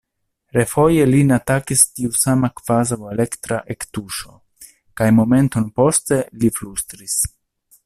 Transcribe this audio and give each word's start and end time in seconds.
Refoje 0.55 1.01
lin 1.09 1.33
atakis 1.35 1.83
tiu 1.99 2.15
sama 2.21 2.49
kvazaŭ 2.61 2.97
elektra 3.17 3.61
ektuŝo, 3.75 4.33
kaj 5.03 5.11
momenton 5.21 5.69
poste 5.83 6.19
li 6.41 6.53
flustris: 6.59 7.21